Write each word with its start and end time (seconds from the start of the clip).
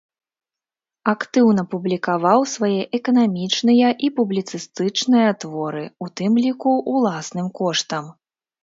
Актыўна 1.11 1.63
публікаваў 1.73 2.39
свае 2.55 2.79
эканамічныя 3.01 3.93
і 4.09 4.11
публіцыстычныя 4.19 5.29
творы, 5.45 5.85
у 6.07 6.13
тым 6.21 6.31
ліку 6.49 6.71
ўласным 6.97 7.47
коштам. 7.63 8.05